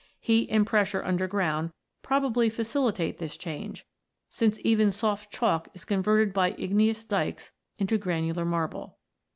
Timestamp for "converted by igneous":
5.85-7.03